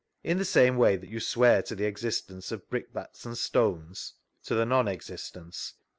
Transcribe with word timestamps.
In 0.23 0.39
the 0.39 0.45
same 0.45 0.77
way 0.77 0.95
that 0.95 1.11
you 1.11 1.19
swear 1.19 1.61
to 1.61 1.75
the 1.75 1.85
existence 1.85 2.51
of 2.51 2.67
brickbats 2.71 3.23
and 3.23 3.37
stones?— 3.37 4.13
To 4.45 4.55
the 4.55 4.65
non 4.65 4.87
existence. 4.87 5.75